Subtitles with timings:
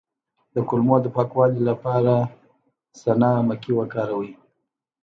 [0.53, 2.13] د کولمو د پاکوالي لپاره
[3.01, 4.31] سنا مکی وکاروئ